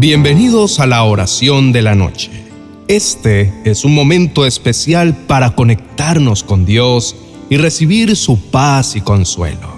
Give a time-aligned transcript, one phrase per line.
[0.00, 2.30] Bienvenidos a la oración de la noche.
[2.86, 7.16] Este es un momento especial para conectarnos con Dios
[7.50, 9.72] y recibir su paz y consuelo.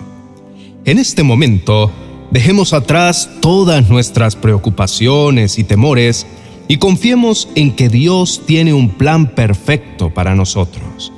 [0.84, 1.90] En este momento,
[2.30, 6.26] dejemos atrás todas nuestras preocupaciones y temores
[6.68, 11.14] y confiemos en que Dios tiene un plan perfecto para nosotros.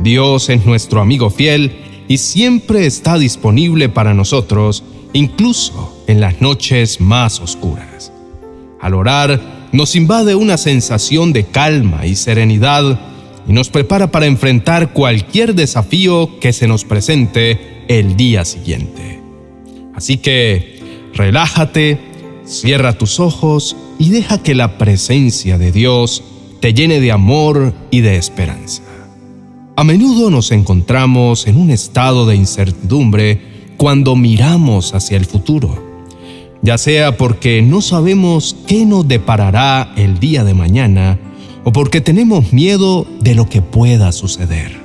[0.00, 1.74] Dios es nuestro amigo fiel
[2.06, 4.84] y siempre está disponible para nosotros,
[5.14, 8.12] incluso en las noches más oscuras.
[8.86, 9.40] Al orar,
[9.72, 13.00] nos invade una sensación de calma y serenidad
[13.48, 19.20] y nos prepara para enfrentar cualquier desafío que se nos presente el día siguiente.
[19.92, 21.98] Así que, relájate,
[22.44, 26.22] cierra tus ojos y deja que la presencia de Dios
[26.60, 28.84] te llene de amor y de esperanza.
[29.74, 33.40] A menudo nos encontramos en un estado de incertidumbre
[33.78, 35.85] cuando miramos hacia el futuro
[36.62, 41.18] ya sea porque no sabemos qué nos deparará el día de mañana
[41.64, 44.76] o porque tenemos miedo de lo que pueda suceder.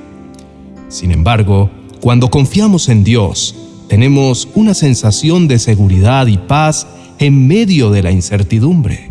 [0.88, 1.70] Sin embargo,
[2.00, 3.54] cuando confiamos en Dios,
[3.88, 6.86] tenemos una sensación de seguridad y paz
[7.18, 9.10] en medio de la incertidumbre.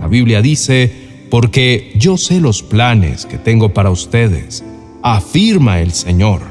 [0.00, 0.92] La Biblia dice,
[1.30, 4.64] porque yo sé los planes que tengo para ustedes,
[5.02, 6.42] afirma el Señor,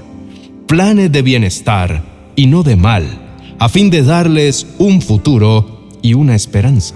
[0.67, 2.03] planes de bienestar
[2.35, 3.24] y no de mal
[3.59, 6.95] a fin de darles un futuro y una esperanza.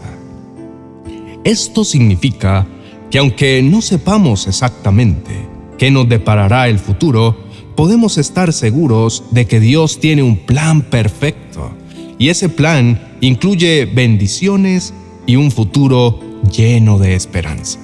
[1.44, 2.68] Esto significa
[3.10, 5.32] que aunque no sepamos exactamente
[5.78, 7.38] qué nos deparará el futuro,
[7.76, 11.72] podemos estar seguros de que Dios tiene un plan perfecto
[12.18, 14.94] y ese plan incluye bendiciones
[15.26, 16.20] y un futuro
[16.52, 17.80] lleno de esperanza.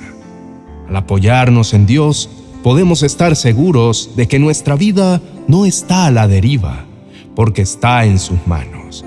[0.89, 2.29] Al apoyarnos en Dios,
[2.61, 6.85] podemos estar seguros de que nuestra vida no está a la deriva,
[7.35, 9.03] porque está en sus manos.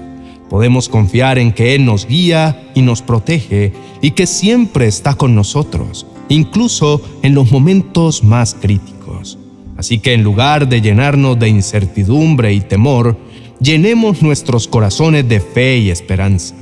[0.49, 5.35] Podemos confiar en que Él nos guía y nos protege y que siempre está con
[5.35, 9.39] nosotros, incluso en los momentos más críticos.
[9.77, 13.17] Así que en lugar de llenarnos de incertidumbre y temor,
[13.61, 16.55] llenemos nuestros corazones de fe y esperanza,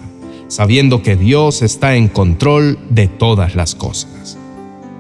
[0.49, 4.37] sabiendo que Dios está en control de todas las cosas.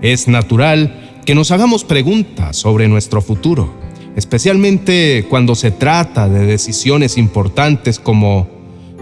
[0.00, 3.85] Es natural que nos hagamos preguntas sobre nuestro futuro
[4.16, 8.48] especialmente cuando se trata de decisiones importantes como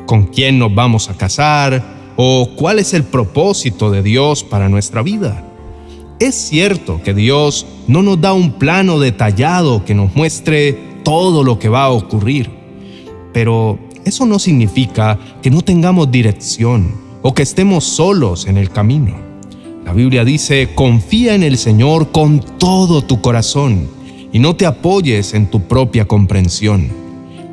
[0.07, 5.03] con quién nos vamos a casar o cuál es el propósito de Dios para nuestra
[5.03, 5.43] vida.
[6.19, 11.59] Es cierto que Dios no nos da un plano detallado que nos muestre todo lo
[11.59, 12.51] que va a ocurrir,
[13.33, 16.93] pero eso no significa que no tengamos dirección
[17.23, 19.17] o que estemos solos en el camino.
[19.85, 23.89] La Biblia dice, confía en el Señor con todo tu corazón
[24.35, 26.89] y no te apoyes en tu propia comprensión.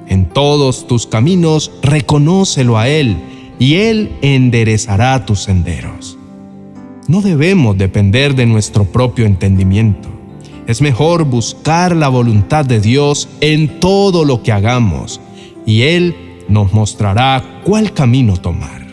[0.08, 3.18] En todos tus caminos reconócelo a Él
[3.60, 6.18] y Él enderezará tus senderos.
[7.08, 10.10] No debemos depender de nuestro propio entendimiento.
[10.66, 15.22] Es mejor buscar la voluntad de Dios en todo lo que hagamos
[15.68, 16.16] y Él
[16.50, 18.88] nos mostrará cuál camino tomar.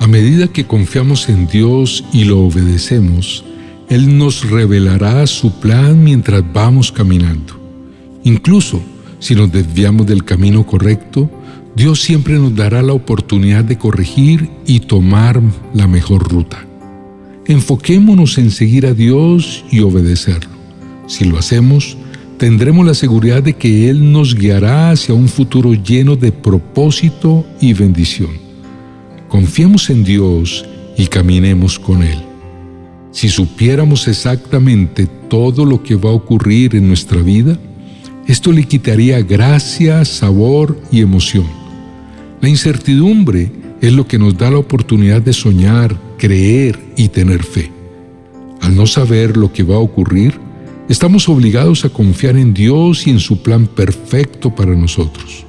[0.00, 3.44] A medida que confiamos en Dios y lo obedecemos,
[3.88, 7.58] él nos revelará su plan mientras vamos caminando.
[8.24, 8.82] Incluso
[9.18, 11.30] si nos desviamos del camino correcto,
[11.74, 15.40] Dios siempre nos dará la oportunidad de corregir y tomar
[15.72, 16.64] la mejor ruta.
[17.46, 20.50] Enfoquémonos en seguir a Dios y obedecerlo.
[21.06, 21.96] Si lo hacemos,
[22.36, 27.72] tendremos la seguridad de que Él nos guiará hacia un futuro lleno de propósito y
[27.72, 28.32] bendición.
[29.28, 30.66] Confiemos en Dios
[30.96, 32.27] y caminemos con Él.
[33.18, 37.58] Si supiéramos exactamente todo lo que va a ocurrir en nuestra vida,
[38.28, 41.44] esto le quitaría gracia, sabor y emoción.
[42.40, 47.72] La incertidumbre es lo que nos da la oportunidad de soñar, creer y tener fe.
[48.60, 50.38] Al no saber lo que va a ocurrir,
[50.88, 55.44] estamos obligados a confiar en Dios y en su plan perfecto para nosotros.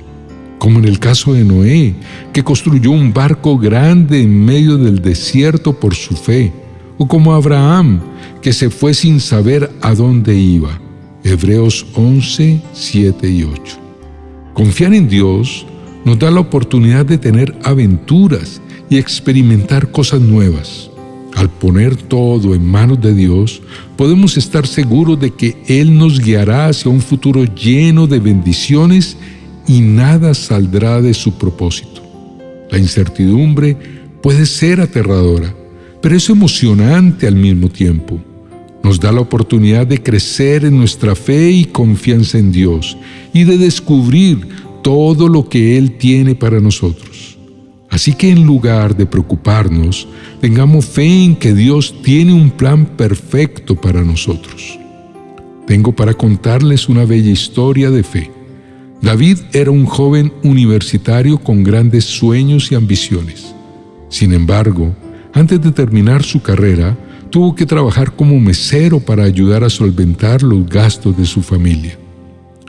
[0.58, 1.94] Como en el caso de Noé,
[2.34, 6.52] que construyó un barco grande en medio del desierto por su fe
[6.99, 7.99] o como Abraham,
[8.43, 10.79] que se fue sin saber a dónde iba.
[11.23, 13.78] Hebreos 11, 7 y 8.
[14.53, 15.66] Confiar en Dios
[16.05, 20.91] nos da la oportunidad de tener aventuras y experimentar cosas nuevas.
[21.35, 23.61] Al poner todo en manos de Dios,
[23.96, 29.16] podemos estar seguros de que Él nos guiará hacia un futuro lleno de bendiciones
[29.67, 32.01] y nada saldrá de su propósito.
[32.72, 33.78] La incertidumbre
[34.22, 35.55] puede ser aterradora,
[36.01, 38.19] pero es emocionante al mismo tiempo.
[38.84, 42.97] Nos da la oportunidad de crecer en nuestra fe y confianza en Dios
[43.34, 44.47] y de descubrir
[44.81, 47.37] todo lo que Él tiene para nosotros.
[47.90, 50.07] Así que en lugar de preocuparnos,
[50.40, 54.79] tengamos fe en que Dios tiene un plan perfecto para nosotros.
[55.66, 58.31] Tengo para contarles una bella historia de fe.
[59.01, 63.55] David era un joven universitario con grandes sueños y ambiciones.
[64.09, 64.96] Sin embargo,
[65.34, 66.97] antes de terminar su carrera,
[67.29, 71.97] tuvo que trabajar como mesero para ayudar a solventar los gastos de su familia.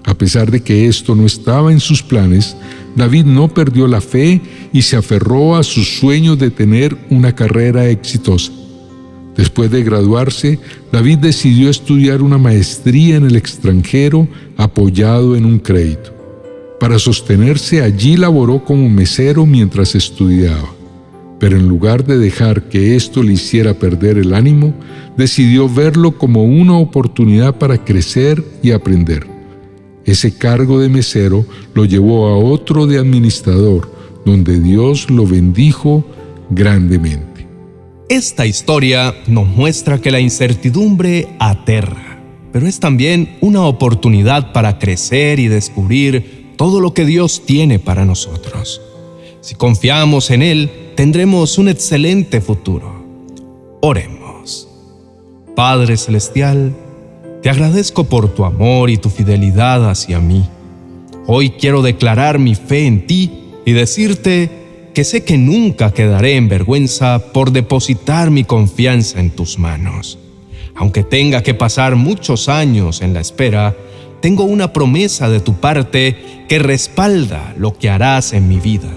[0.04, 2.56] A pesar de que esto no estaba en sus planes,
[2.96, 4.40] David no perdió la fe
[4.72, 8.52] y se aferró a su sueño de tener una carrera exitosa.
[9.36, 10.58] Después de graduarse,
[10.92, 16.14] David decidió estudiar una maestría en el extranjero apoyado en un crédito.
[16.78, 20.79] Para sostenerse allí laboró como mesero mientras estudiaba
[21.40, 24.74] pero en lugar de dejar que esto le hiciera perder el ánimo,
[25.16, 29.26] decidió verlo como una oportunidad para crecer y aprender.
[30.04, 33.90] Ese cargo de mesero lo llevó a otro de administrador,
[34.26, 36.04] donde Dios lo bendijo
[36.50, 37.46] grandemente.
[38.10, 42.20] Esta historia nos muestra que la incertidumbre aterra,
[42.52, 48.04] pero es también una oportunidad para crecer y descubrir todo lo que Dios tiene para
[48.04, 48.82] nosotros.
[49.40, 50.70] Si confiamos en Él,
[51.00, 52.92] tendremos un excelente futuro.
[53.80, 54.68] Oremos.
[55.56, 56.76] Padre Celestial,
[57.42, 60.44] te agradezco por tu amor y tu fidelidad hacia mí.
[61.26, 63.30] Hoy quiero declarar mi fe en ti
[63.64, 64.50] y decirte
[64.92, 70.18] que sé que nunca quedaré en vergüenza por depositar mi confianza en tus manos.
[70.74, 73.74] Aunque tenga que pasar muchos años en la espera,
[74.20, 78.90] tengo una promesa de tu parte que respalda lo que harás en mi vida.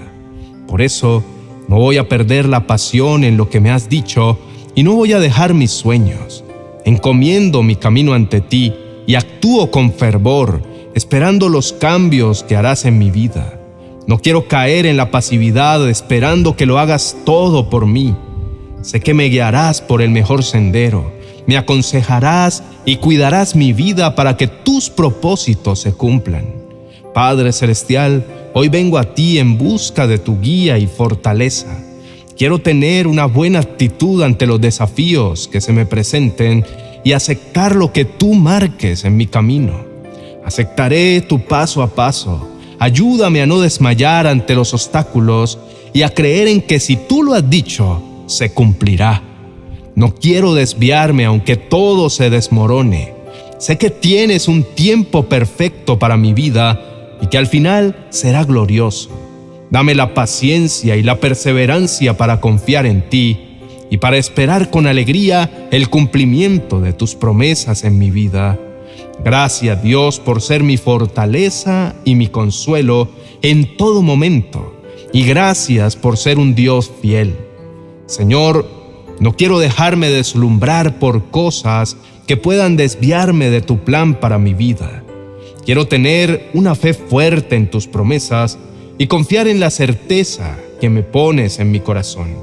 [0.66, 1.24] Por eso,
[1.68, 4.38] no voy a perder la pasión en lo que me has dicho
[4.74, 6.44] y no voy a dejar mis sueños.
[6.84, 8.74] Encomiendo mi camino ante ti
[9.06, 10.62] y actúo con fervor,
[10.94, 13.60] esperando los cambios que harás en mi vida.
[14.06, 18.14] No quiero caer en la pasividad esperando que lo hagas todo por mí.
[18.82, 21.12] Sé que me guiarás por el mejor sendero,
[21.46, 26.63] me aconsejarás y cuidarás mi vida para que tus propósitos se cumplan.
[27.14, 28.24] Padre Celestial,
[28.56, 31.76] Hoy vengo a ti en busca de tu guía y fortaleza.
[32.36, 36.64] Quiero tener una buena actitud ante los desafíos que se me presenten
[37.02, 39.80] y aceptar lo que tú marques en mi camino.
[40.44, 42.48] Aceptaré tu paso a paso.
[42.78, 45.58] Ayúdame a no desmayar ante los obstáculos
[45.92, 49.20] y a creer en que si tú lo has dicho, se cumplirá.
[49.96, 53.14] No quiero desviarme aunque todo se desmorone.
[53.58, 56.93] Sé que tienes un tiempo perfecto para mi vida
[57.24, 59.08] y que al final será glorioso.
[59.70, 65.68] Dame la paciencia y la perseverancia para confiar en ti y para esperar con alegría
[65.70, 68.60] el cumplimiento de tus promesas en mi vida.
[69.24, 73.08] Gracias Dios por ser mi fortaleza y mi consuelo
[73.40, 74.74] en todo momento.
[75.14, 77.34] Y gracias por ser un Dios fiel.
[78.04, 78.68] Señor,
[79.18, 81.96] no quiero dejarme deslumbrar por cosas
[82.26, 85.03] que puedan desviarme de tu plan para mi vida.
[85.64, 88.58] Quiero tener una fe fuerte en tus promesas
[88.98, 92.34] y confiar en la certeza que me pones en mi corazón.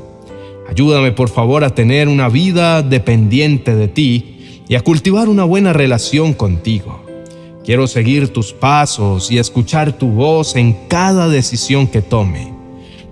[0.67, 5.71] Ayúdame por favor a tener una vida dependiente de ti y a cultivar una buena
[5.71, 7.05] relación contigo.
[7.63, 12.51] Quiero seguir tus pasos y escuchar tu voz en cada decisión que tome.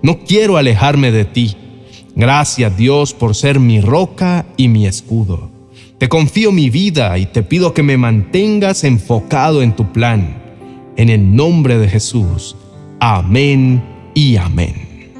[0.02, 1.56] No quiero alejarme de ti.
[2.16, 5.59] Gracias Dios por ser mi roca y mi escudo.
[6.00, 10.42] Te confío mi vida y te pido que me mantengas enfocado en tu plan.
[10.96, 12.56] En el nombre de Jesús.
[13.00, 13.82] Amén
[14.14, 15.10] y amén.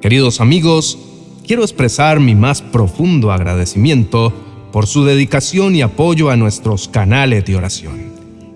[0.00, 0.98] Queridos amigos,
[1.46, 4.32] quiero expresar mi más profundo agradecimiento
[4.72, 8.10] por su dedicación y apoyo a nuestros canales de oración.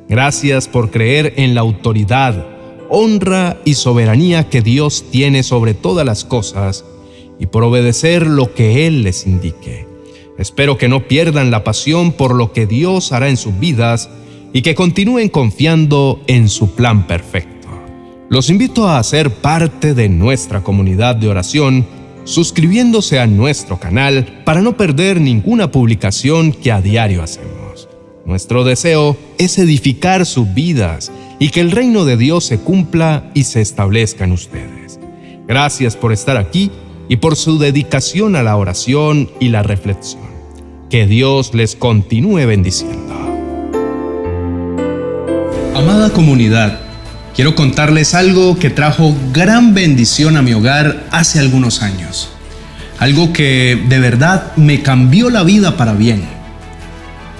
[0.08, 2.46] Gracias por creer en la autoridad,
[2.88, 6.86] honra y soberanía que Dios tiene sobre todas las cosas
[7.38, 9.91] y por obedecer lo que Él les indique.
[10.42, 14.10] Espero que no pierdan la pasión por lo que Dios hará en sus vidas
[14.52, 17.68] y que continúen confiando en su plan perfecto.
[18.28, 21.86] Los invito a ser parte de nuestra comunidad de oración
[22.24, 27.88] suscribiéndose a nuestro canal para no perder ninguna publicación que a diario hacemos.
[28.26, 33.44] Nuestro deseo es edificar sus vidas y que el reino de Dios se cumpla y
[33.44, 34.98] se establezca en ustedes.
[35.46, 36.72] Gracias por estar aquí
[37.08, 40.31] y por su dedicación a la oración y la reflexión.
[40.92, 43.14] Que Dios les continúe bendiciendo.
[45.74, 46.80] Amada comunidad,
[47.34, 52.28] quiero contarles algo que trajo gran bendición a mi hogar hace algunos años.
[52.98, 56.24] Algo que de verdad me cambió la vida para bien.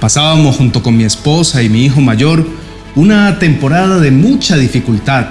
[0.01, 2.47] Pasábamos junto con mi esposa y mi hijo mayor
[2.95, 5.27] una temporada de mucha dificultad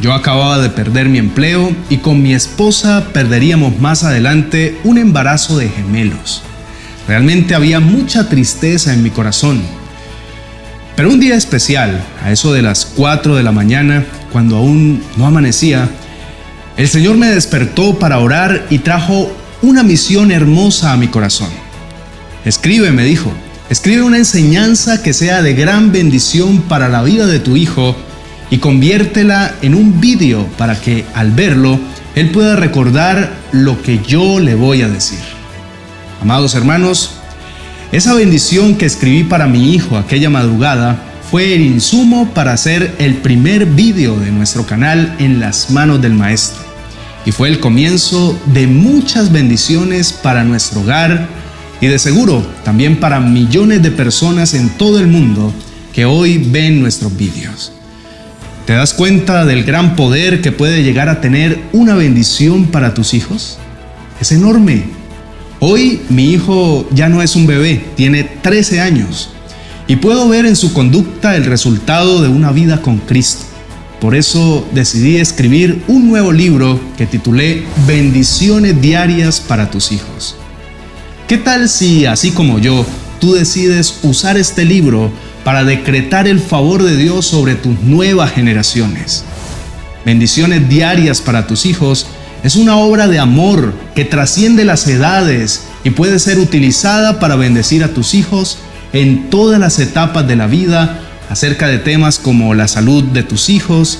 [0.00, 5.56] Yo acababa de perder mi empleo y con mi esposa perderíamos más adelante un embarazo
[5.56, 6.42] de gemelos.
[7.08, 9.62] Realmente había mucha tristeza en mi corazón.
[10.94, 15.26] Pero un día especial, a eso de las 4 de la mañana, cuando aún no
[15.26, 15.88] amanecía,
[16.76, 21.48] el Señor me despertó para orar y trajo una misión hermosa a mi corazón.
[22.44, 23.32] Escribe, me dijo,
[23.70, 27.96] escribe una enseñanza que sea de gran bendición para la vida de tu hijo
[28.50, 31.80] y conviértela en un vídeo para que al verlo
[32.14, 35.37] él pueda recordar lo que yo le voy a decir.
[36.20, 37.10] Amados hermanos,
[37.92, 43.18] esa bendición que escribí para mi hijo aquella madrugada fue el insumo para hacer el
[43.18, 46.60] primer vídeo de nuestro canal en las manos del maestro.
[47.24, 51.28] Y fue el comienzo de muchas bendiciones para nuestro hogar
[51.80, 55.54] y de seguro también para millones de personas en todo el mundo
[55.92, 57.72] que hoy ven nuestros vídeos.
[58.66, 63.14] ¿Te das cuenta del gran poder que puede llegar a tener una bendición para tus
[63.14, 63.58] hijos?
[64.20, 64.97] Es enorme.
[65.60, 69.30] Hoy mi hijo ya no es un bebé, tiene 13 años
[69.88, 73.44] y puedo ver en su conducta el resultado de una vida con Cristo.
[74.00, 80.36] Por eso decidí escribir un nuevo libro que titulé Bendiciones diarias para tus hijos.
[81.26, 82.86] ¿Qué tal si, así como yo,
[83.18, 85.10] tú decides usar este libro
[85.42, 89.24] para decretar el favor de Dios sobre tus nuevas generaciones.
[90.04, 92.06] Bendiciones diarias para tus hijos
[92.42, 97.84] es una obra de amor que trasciende las edades y puede ser utilizada para bendecir
[97.84, 98.58] a tus hijos
[98.92, 103.50] en todas las etapas de la vida acerca de temas como la salud de tus
[103.50, 103.98] hijos,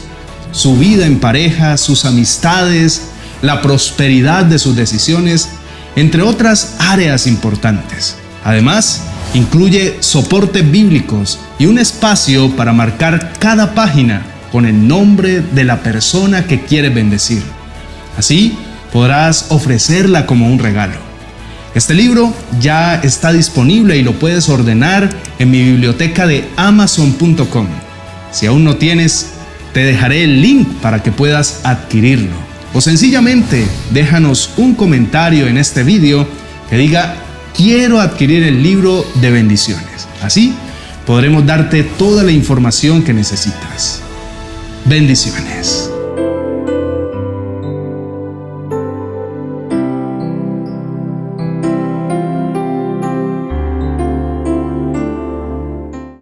[0.52, 3.02] su vida en pareja, sus amistades,
[3.42, 5.48] la prosperidad de sus decisiones,
[5.96, 8.16] entre otras áreas importantes.
[8.44, 9.02] Además,
[9.34, 15.82] Incluye soportes bíblicos y un espacio para marcar cada página con el nombre de la
[15.82, 17.42] persona que quiere bendecir.
[18.18, 18.58] Así
[18.92, 20.96] podrás ofrecerla como un regalo.
[21.74, 25.08] Este libro ya está disponible y lo puedes ordenar
[25.38, 27.68] en mi biblioteca de amazon.com.
[28.32, 29.28] Si aún no tienes,
[29.72, 32.34] te dejaré el link para que puedas adquirirlo.
[32.74, 36.26] O sencillamente déjanos un comentario en este video
[36.68, 37.14] que diga
[37.56, 40.08] quiero adquirir el libro de bendiciones.
[40.22, 40.54] Así
[41.06, 44.00] podremos darte toda la información que necesitas.
[44.84, 45.90] Bendiciones.